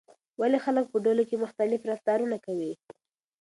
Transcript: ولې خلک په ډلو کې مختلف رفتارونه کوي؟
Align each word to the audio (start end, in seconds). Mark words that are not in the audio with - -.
ولې 0.39 0.57
خلک 0.65 0.85
په 0.89 0.97
ډلو 1.05 1.23
کې 1.29 1.41
مختلف 1.43 1.81
رفتارونه 1.91 2.37
کوي؟ 2.45 2.71